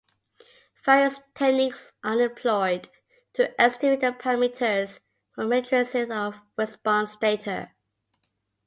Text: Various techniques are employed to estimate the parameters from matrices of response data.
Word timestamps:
Various 0.83 1.19
techniques 1.35 1.91
are 2.03 2.19
employed 2.19 2.89
to 3.35 3.61
estimate 3.61 3.99
the 3.99 4.07
parameters 4.11 4.97
from 5.29 5.49
matrices 5.49 6.09
of 6.09 6.41
response 6.57 7.15
data. 7.17 7.69